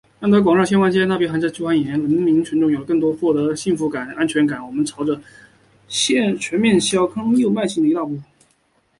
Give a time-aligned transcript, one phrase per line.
[0.19, 1.87] “安得广厦千万间，大庇天下寒士俱欢颜！”……
[2.01, 4.65] 人民群众有了更多获得感、幸福感、安全感。
[4.65, 5.13] 我们朝着
[5.89, 8.19] 实现全面建成小康社会目标又迈进了一大步。